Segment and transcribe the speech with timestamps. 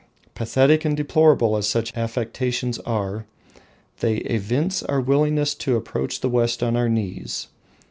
[0.33, 3.27] Pathetic and deplorable as such affectations are,
[3.99, 7.49] they evince our willingness to approach the West on our knees.